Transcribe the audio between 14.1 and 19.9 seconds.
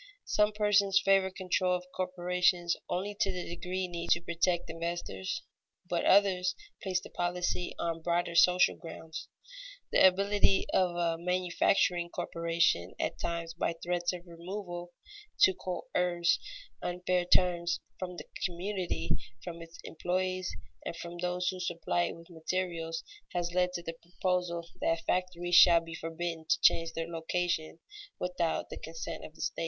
of removal, to coerce unfair terms from the community, from its